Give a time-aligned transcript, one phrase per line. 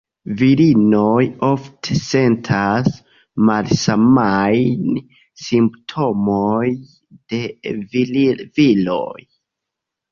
[0.37, 2.89] Virinoj ofte sentas
[3.51, 4.89] malsamajn
[5.45, 6.65] simptomoj
[7.15, 7.47] de
[8.61, 9.29] viroj.